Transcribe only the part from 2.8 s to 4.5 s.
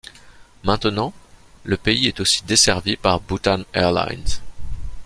par Bhutan Airlines.